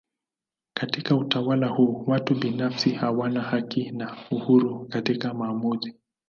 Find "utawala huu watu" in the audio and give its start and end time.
1.15-2.35